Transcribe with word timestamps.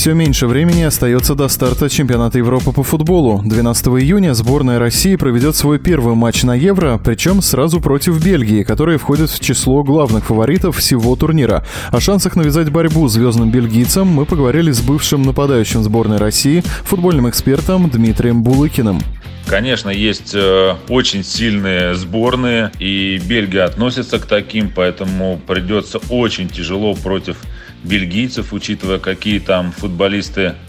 Все 0.00 0.14
меньше 0.14 0.46
времени 0.46 0.84
остается 0.84 1.34
до 1.34 1.46
старта 1.48 1.90
чемпионата 1.90 2.38
Европы 2.38 2.72
по 2.72 2.82
футболу. 2.82 3.42
12 3.44 3.88
июня 3.88 4.32
сборная 4.32 4.78
России 4.78 5.14
проведет 5.14 5.56
свой 5.56 5.78
первый 5.78 6.14
матч 6.14 6.42
на 6.42 6.54
Евро, 6.54 6.98
причем 7.04 7.42
сразу 7.42 7.82
против 7.82 8.24
Бельгии, 8.24 8.62
которая 8.62 8.96
входит 8.96 9.28
в 9.28 9.40
число 9.40 9.84
главных 9.84 10.24
фаворитов 10.24 10.78
всего 10.78 11.16
турнира. 11.16 11.66
О 11.90 12.00
шансах 12.00 12.34
навязать 12.34 12.70
борьбу 12.70 13.08
звездным 13.08 13.50
бельгийцам 13.50 14.08
мы 14.08 14.24
поговорили 14.24 14.72
с 14.72 14.80
бывшим 14.80 15.20
нападающим 15.20 15.82
сборной 15.82 16.16
России, 16.16 16.62
футбольным 16.84 17.28
экспертом 17.28 17.90
Дмитрием 17.90 18.42
Булыкиным. 18.42 19.00
Конечно, 19.46 19.90
есть 19.90 20.34
э, 20.34 20.76
очень 20.88 21.24
сильные 21.24 21.94
сборные, 21.94 22.70
и 22.78 23.20
Бельгия 23.22 23.64
относится 23.64 24.18
к 24.18 24.24
таким, 24.24 24.70
поэтому 24.74 25.38
придется 25.46 25.98
очень 26.08 26.48
тяжело 26.48 26.94
против 26.94 27.36
бельгийцев, 27.82 28.52
учитывая, 28.52 28.98
какие 28.98 29.38
там 29.38 29.72
футболисты 29.72 29.89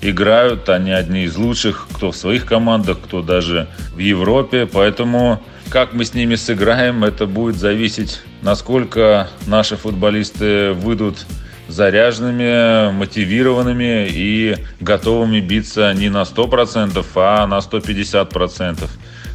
играют. 0.00 0.68
Они 0.68 0.90
одни 0.90 1.24
из 1.24 1.36
лучших, 1.36 1.88
кто 1.92 2.10
в 2.10 2.16
своих 2.16 2.46
командах, 2.46 2.98
кто 3.02 3.22
даже 3.22 3.68
в 3.94 3.98
Европе. 3.98 4.66
Поэтому 4.66 5.42
как 5.70 5.92
мы 5.92 6.04
с 6.04 6.14
ними 6.14 6.34
сыграем, 6.34 7.04
это 7.04 7.26
будет 7.26 7.56
зависеть, 7.56 8.20
насколько 8.42 9.28
наши 9.46 9.76
футболисты 9.76 10.72
выйдут 10.72 11.26
заряженными, 11.68 12.90
мотивированными 12.92 14.08
и 14.10 14.56
готовыми 14.80 15.40
биться 15.40 15.94
не 15.94 16.08
на 16.08 16.22
100%, 16.22 17.06
а 17.14 17.46
на 17.46 17.58
150%. 17.58 18.88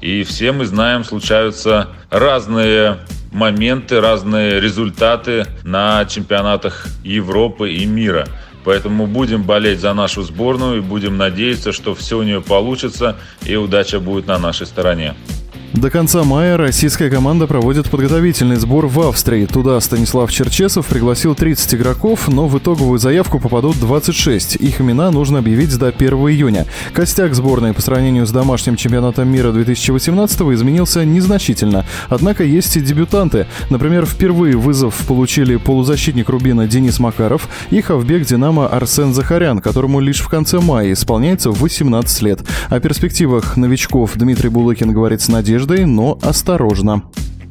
И 0.00 0.22
все 0.22 0.52
мы 0.52 0.66
знаем, 0.66 1.04
случаются 1.04 1.88
разные 2.10 2.98
моменты, 3.32 4.00
разные 4.00 4.60
результаты 4.60 5.46
на 5.64 6.04
чемпионатах 6.04 6.86
Европы 7.02 7.72
и 7.72 7.86
мира. 7.86 8.28
Поэтому 8.68 9.06
будем 9.06 9.44
болеть 9.44 9.80
за 9.80 9.94
нашу 9.94 10.22
сборную 10.24 10.76
и 10.76 10.80
будем 10.82 11.16
надеяться, 11.16 11.72
что 11.72 11.94
все 11.94 12.18
у 12.18 12.22
нее 12.22 12.42
получится 12.42 13.16
и 13.46 13.56
удача 13.56 13.98
будет 13.98 14.26
на 14.26 14.38
нашей 14.38 14.66
стороне. 14.66 15.14
До 15.78 15.90
конца 15.90 16.24
мая 16.24 16.56
российская 16.56 17.08
команда 17.08 17.46
проводит 17.46 17.88
подготовительный 17.88 18.56
сбор 18.56 18.88
в 18.88 18.98
Австрии. 19.00 19.46
Туда 19.46 19.80
Станислав 19.80 20.32
Черчесов 20.32 20.88
пригласил 20.88 21.36
30 21.36 21.76
игроков, 21.76 22.26
но 22.26 22.48
в 22.48 22.58
итоговую 22.58 22.98
заявку 22.98 23.38
попадут 23.38 23.78
26. 23.78 24.56
Их 24.56 24.80
имена 24.80 25.12
нужно 25.12 25.38
объявить 25.38 25.78
до 25.78 25.86
1 25.86 26.14
июня. 26.30 26.66
Костяк 26.92 27.32
сборной 27.32 27.74
по 27.74 27.80
сравнению 27.80 28.26
с 28.26 28.32
домашним 28.32 28.74
чемпионатом 28.74 29.28
мира 29.28 29.52
2018 29.52 30.40
изменился 30.40 31.04
незначительно. 31.04 31.86
Однако 32.08 32.42
есть 32.42 32.76
и 32.76 32.80
дебютанты. 32.80 33.46
Например, 33.70 34.04
впервые 34.04 34.56
вызов 34.56 34.96
получили 35.06 35.54
полузащитник 35.54 36.28
Рубина 36.28 36.66
Денис 36.66 36.98
Макаров 36.98 37.48
и 37.70 37.80
хавбек 37.82 38.26
«Динамо» 38.26 38.66
Арсен 38.66 39.14
Захарян, 39.14 39.60
которому 39.60 40.00
лишь 40.00 40.22
в 40.22 40.28
конце 40.28 40.58
мая 40.58 40.92
исполняется 40.92 41.52
18 41.52 42.22
лет. 42.22 42.40
О 42.68 42.80
перспективах 42.80 43.56
новичков 43.56 44.16
Дмитрий 44.16 44.48
Булыкин 44.48 44.92
говорит 44.92 45.20
с 45.20 45.28
надеждой 45.28 45.67
надеждой, 45.68 45.86
но 45.86 46.18
осторожно. 46.22 47.02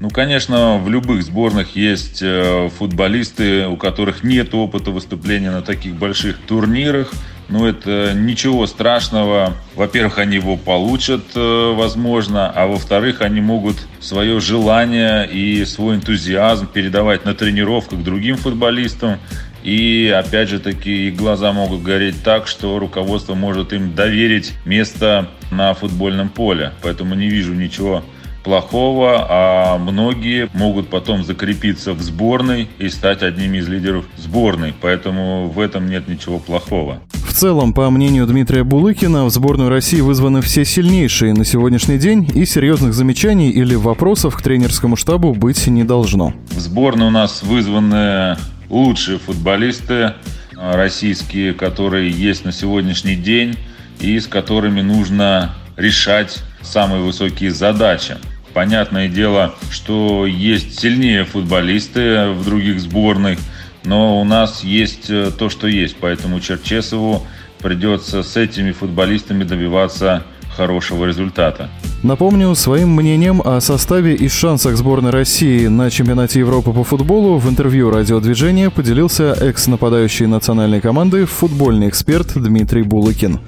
Ну, 0.00 0.10
конечно, 0.10 0.78
в 0.78 0.88
любых 0.90 1.22
сборных 1.22 1.76
есть 1.76 2.20
э, 2.22 2.68
футболисты, 2.78 3.66
у 3.66 3.76
которых 3.76 4.22
нет 4.22 4.52
опыта 4.54 4.90
выступления 4.90 5.50
на 5.50 5.62
таких 5.62 5.94
больших 5.94 6.38
турнирах. 6.38 7.12
Но 7.48 7.68
это 7.68 8.12
ничего 8.14 8.66
страшного. 8.66 9.54
Во-первых, 9.74 10.18
они 10.18 10.36
его 10.36 10.56
получат, 10.56 11.22
э, 11.34 11.74
возможно, 11.74 12.50
а 12.50 12.66
во-вторых, 12.66 13.20
они 13.20 13.40
могут 13.40 13.76
свое 14.00 14.40
желание 14.40 15.26
и 15.26 15.64
свой 15.64 15.96
энтузиазм 15.96 16.66
передавать 16.66 17.24
на 17.24 17.34
тренировках 17.34 18.02
другим 18.02 18.36
футболистам. 18.36 19.18
И 19.64 20.14
опять 20.14 20.50
же 20.50 20.60
таки 20.60 21.10
глаза 21.10 21.52
могут 21.52 21.82
гореть 21.82 22.22
так, 22.22 22.46
что 22.46 22.78
руководство 22.78 23.34
может 23.34 23.72
им 23.72 23.94
доверить 23.94 24.52
место 24.66 25.28
на 25.50 25.72
футбольном 25.72 26.28
поле. 26.28 26.72
Поэтому 26.82 27.14
не 27.14 27.28
вижу 27.28 27.54
ничего 27.54 28.04
плохого, 28.44 29.26
а 29.28 29.78
многие 29.78 30.50
могут 30.52 30.88
потом 30.88 31.24
закрепиться 31.24 31.94
в 31.94 32.02
сборной 32.02 32.68
и 32.78 32.90
стать 32.90 33.22
одними 33.22 33.56
из 33.56 33.68
лидеров 33.68 34.04
сборной. 34.18 34.74
Поэтому 34.82 35.48
в 35.48 35.58
этом 35.58 35.88
нет 35.88 36.08
ничего 36.08 36.38
плохого. 36.38 36.98
В 37.26 37.32
целом, 37.32 37.72
по 37.72 37.90
мнению 37.90 38.26
Дмитрия 38.26 38.62
Булыкина, 38.62 39.24
в 39.24 39.30
сборную 39.30 39.70
России 39.70 40.00
вызваны 40.00 40.40
все 40.42 40.64
сильнейшие 40.64 41.32
на 41.32 41.44
сегодняшний 41.44 41.98
день, 41.98 42.30
и 42.32 42.44
серьезных 42.44 42.94
замечаний 42.94 43.50
или 43.50 43.74
вопросов 43.74 44.36
к 44.36 44.42
тренерскому 44.42 44.94
штабу 44.94 45.34
быть 45.34 45.66
не 45.66 45.82
должно. 45.82 46.34
В 46.50 46.60
сборной 46.60 47.06
у 47.06 47.10
нас 47.10 47.42
вызваны 47.42 48.36
лучшие 48.68 49.18
футболисты 49.18 50.14
а, 50.56 50.76
российские, 50.76 51.52
которые 51.54 52.10
есть 52.10 52.44
на 52.44 52.52
сегодняшний 52.52 53.16
день 53.16 53.56
и 54.00 54.18
с 54.18 54.26
которыми 54.26 54.80
нужно 54.80 55.54
решать 55.76 56.42
самые 56.62 57.02
высокие 57.02 57.50
задачи. 57.50 58.16
Понятное 58.52 59.08
дело, 59.08 59.54
что 59.70 60.26
есть 60.26 60.78
сильнее 60.78 61.24
футболисты 61.24 62.28
в 62.28 62.44
других 62.44 62.80
сборных, 62.80 63.38
но 63.84 64.20
у 64.20 64.24
нас 64.24 64.62
есть 64.62 65.10
э, 65.10 65.30
то, 65.36 65.50
что 65.50 65.66
есть. 65.66 65.96
Поэтому 66.00 66.40
Черчесову 66.40 67.26
придется 67.58 68.22
с 68.22 68.36
этими 68.36 68.70
футболистами 68.72 69.42
добиваться 69.42 70.22
хорошего 70.56 71.04
результата. 71.04 71.68
Напомню, 72.04 72.54
своим 72.54 72.90
мнением 72.90 73.40
о 73.42 73.62
составе 73.62 74.14
и 74.14 74.28
шансах 74.28 74.76
сборной 74.76 75.10
России 75.10 75.68
на 75.68 75.90
чемпионате 75.90 76.40
Европы 76.40 76.70
по 76.70 76.84
футболу 76.84 77.38
в 77.38 77.48
интервью 77.48 77.88
радиодвижения 77.88 78.68
поделился 78.68 79.32
экс-нападающий 79.32 80.26
национальной 80.26 80.82
команды 80.82 81.24
футбольный 81.24 81.88
эксперт 81.88 82.34
Дмитрий 82.34 82.82
Булыкин. 82.82 83.40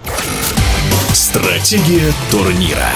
Стратегия 1.12 2.10
турнира. 2.30 2.88